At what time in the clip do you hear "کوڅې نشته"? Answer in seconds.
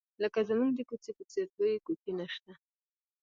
1.85-2.51